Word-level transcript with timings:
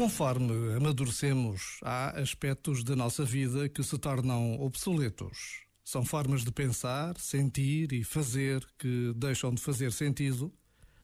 Conforme 0.00 0.74
amadurecemos, 0.74 1.78
há 1.82 2.18
aspectos 2.18 2.82
da 2.82 2.96
nossa 2.96 3.22
vida 3.22 3.68
que 3.68 3.82
se 3.82 3.98
tornam 3.98 4.58
obsoletos. 4.58 5.66
São 5.84 6.06
formas 6.06 6.42
de 6.42 6.50
pensar, 6.50 7.18
sentir 7.18 7.92
e 7.92 8.02
fazer 8.02 8.66
que 8.78 9.12
deixam 9.14 9.52
de 9.52 9.60
fazer 9.60 9.92
sentido. 9.92 10.50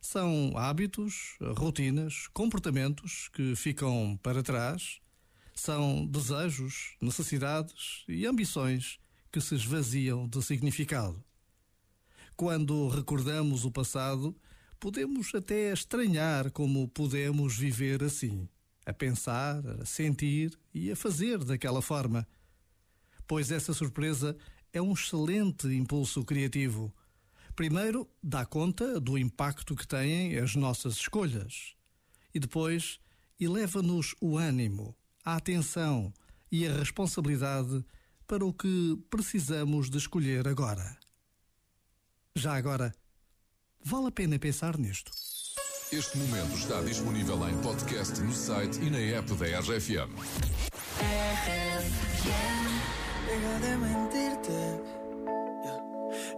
São 0.01 0.57
hábitos, 0.57 1.37
rotinas, 1.59 2.27
comportamentos 2.29 3.29
que 3.35 3.55
ficam 3.55 4.19
para 4.23 4.43
trás. 4.43 4.99
São 5.55 6.07
desejos, 6.07 6.97
necessidades 6.99 8.03
e 8.09 8.25
ambições 8.25 8.99
que 9.31 9.43
se 9.43 9.57
esvaziam 9.57 10.27
de 10.27 10.43
significado. 10.43 11.23
Quando 12.35 12.89
recordamos 12.89 13.67
o 13.67 13.71
passado, 13.71 14.35
podemos 14.81 15.35
até 15.35 15.71
estranhar 15.71 16.51
como 16.51 16.89
podemos 16.89 17.59
viver 17.59 18.03
assim 18.03 18.49
a 18.87 18.93
pensar, 18.93 19.67
a 19.81 19.85
sentir 19.85 20.57
e 20.73 20.93
a 20.93 20.97
fazer 20.97 21.43
daquela 21.43 21.83
forma. 21.83 22.27
Pois 23.27 23.51
essa 23.51 23.75
surpresa 23.75 24.37
é 24.73 24.81
um 24.81 24.93
excelente 24.93 25.67
impulso 25.67 26.25
criativo. 26.25 26.95
Primeiro, 27.57 28.09
dá 28.23 28.47
conta 28.47 29.01
do 29.01 29.19
impacto 29.19 29.75
que 29.75 29.87
têm 29.87 30.39
as 30.39 30.55
nossas 30.55 30.95
escolhas. 30.95 31.75
E 32.33 32.39
depois, 32.39 33.01
eleva-nos 33.41 34.15
o 34.21 34.39
ânimo, 34.39 34.97
a 35.25 35.37
atenção 35.37 36.13
e 36.53 36.67
a 36.67 36.73
responsabilidade 36.73 37.85
para 38.27 38.45
o 38.45 38.53
que 38.53 38.97
precisamos 39.11 39.91
de 39.91 39.99
escolher 39.99 40.47
agora. 40.47 40.97
Já 42.37 42.55
agora, 42.55 42.95
vale 43.83 44.09
a 44.09 44.13
pena 44.13 44.39
pensar 44.39 44.77
nisto. 44.77 45.11
Este 45.93 46.19
momento 46.19 46.57
está 46.57 46.83
disponível 46.83 47.49
em 47.49 47.57
podcast 47.59 48.21
no 48.21 48.33
site 48.33 48.81
e 48.83 48.91
na 48.91 48.99
app 49.19 49.33
da 49.35 49.61
RFM. 49.61 50.13
Deja 53.27 53.59
de 53.61 53.77
mentirte. 53.77 54.83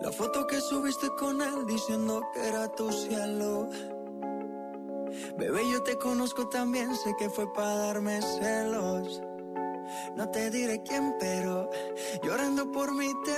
La 0.03 0.13
foto 0.13 0.47
que 0.47 0.61
subiste 0.61 1.09
con 1.19 1.41
él 1.41 1.65
diciendo 1.67 2.23
que 2.35 2.47
era 2.47 2.69
tu 2.69 2.93
cielo. 2.93 3.71
Bebé, 5.39 5.63
yo 5.73 5.83
te 5.83 5.97
conozco 5.97 6.47
también, 6.51 6.95
sé 6.95 7.15
que 7.19 7.31
fue 7.31 7.51
para 7.55 7.75
darme 7.75 8.21
celos. 8.21 9.23
No 10.15 10.29
te 10.29 10.51
diré 10.51 10.83
quién, 10.83 11.15
pero 11.19 11.71
llorando 12.23 12.71
por 12.71 12.95
mí 12.95 13.11
te 13.25 13.38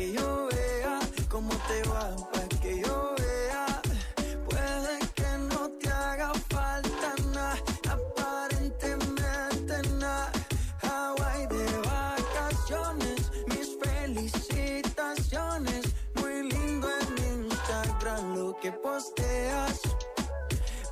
que 0.00 0.12
yo 0.12 0.48
vea 0.50 0.98
cómo 1.28 1.52
te 1.68 1.82
va, 1.90 2.16
pa' 2.32 2.48
que 2.62 2.80
yo 2.80 3.14
vea. 3.18 3.66
Puede 4.48 4.98
que 5.14 5.30
no 5.50 5.68
te 5.78 5.90
haga 5.90 6.32
falta 6.48 7.14
nada, 7.34 7.58
aparentemente 7.96 9.74
nada. 9.98 10.32
Hawaii 10.80 11.46
de 11.48 11.66
vacaciones, 11.92 13.30
mis 13.48 13.68
felicitaciones. 13.84 15.82
Muy 16.14 16.34
lindo 16.50 16.88
en 17.02 17.08
Instagram 17.44 18.24
lo 18.38 18.56
que 18.58 18.72
posteas. 18.72 19.80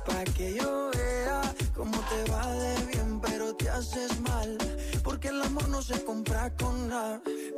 Pa' 0.05 0.23
que 0.35 0.53
yo 0.53 0.91
vea 0.93 1.41
cómo 1.73 1.97
te 2.11 2.31
va 2.31 2.45
de 2.53 2.75
bien, 2.85 3.19
pero 3.19 3.55
te 3.55 3.71
haces 3.71 4.19
mal. 4.21 4.55
Porque 5.03 5.29
el 5.29 5.41
amor 5.41 5.67
no 5.67 5.81
se 5.81 6.03
compra 6.03 6.55
con 6.57 6.89
nada. 6.89 7.19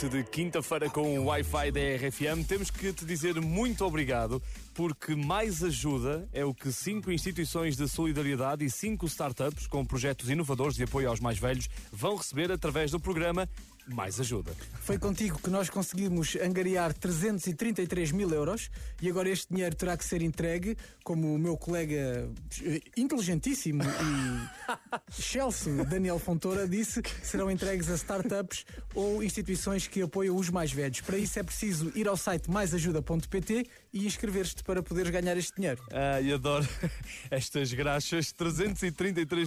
Noite 0.00 0.16
de 0.16 0.22
quinta-feira 0.22 0.88
com 0.88 1.18
o 1.18 1.24
Wi-Fi 1.24 1.72
da 1.72 1.80
RFM. 1.80 2.46
Temos 2.46 2.70
que 2.70 2.92
te 2.92 3.04
dizer 3.04 3.40
muito 3.40 3.84
obrigado, 3.84 4.40
porque 4.72 5.16
mais 5.16 5.64
ajuda 5.64 6.28
é 6.32 6.44
o 6.44 6.54
que 6.54 6.70
cinco 6.70 7.10
instituições 7.10 7.76
de 7.76 7.88
solidariedade 7.88 8.64
e 8.64 8.70
cinco 8.70 9.06
startups 9.06 9.66
com 9.66 9.84
projetos 9.84 10.30
inovadores 10.30 10.76
de 10.76 10.84
apoio 10.84 11.08
aos 11.08 11.18
mais 11.18 11.36
velhos 11.36 11.68
vão 11.90 12.14
receber 12.14 12.52
através 12.52 12.92
do 12.92 13.00
programa 13.00 13.48
Mais 13.88 14.20
Ajuda. 14.20 14.52
Foi 14.80 14.98
contigo 14.98 15.38
que 15.38 15.50
nós 15.50 15.70
conseguimos 15.70 16.36
angariar 16.36 16.92
333 16.92 18.12
mil 18.12 18.30
euros 18.30 18.70
e 19.00 19.08
agora 19.08 19.28
este 19.28 19.52
dinheiro 19.52 19.74
terá 19.74 19.96
que 19.96 20.04
ser 20.04 20.22
entregue, 20.22 20.76
como 21.04 21.34
o 21.34 21.38
meu 21.38 21.56
colega 21.56 22.28
eh, 22.62 22.80
inteligentíssimo 22.96 23.82
e 23.82 25.12
Chelsea 25.22 25.84
Daniel 25.84 26.18
Fontoura 26.18 26.66
disse, 26.66 27.02
serão 27.22 27.50
entregues 27.50 27.88
a 27.90 27.94
startups 27.94 28.64
ou 28.94 29.22
instituições 29.22 29.86
que 29.86 30.02
apoiam 30.02 30.36
os 30.36 30.50
mais 30.50 30.72
velhos. 30.72 31.00
Para 31.00 31.18
isso 31.18 31.38
é 31.38 31.42
preciso 31.42 31.92
ir 31.94 32.08
ao 32.08 32.16
site 32.16 32.50
maisajuda.pt 32.50 33.66
e 33.92 34.06
inscrever-te 34.06 34.62
para 34.62 34.82
poderes 34.82 35.10
ganhar 35.10 35.36
este 35.36 35.56
dinheiro. 35.56 35.82
Ah, 35.92 36.20
e 36.20 36.32
adoro 36.32 36.68
estas 37.30 37.72
graxas. 37.72 38.32
333 38.32 39.38